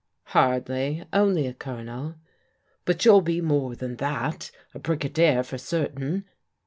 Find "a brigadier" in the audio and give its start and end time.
4.75-5.43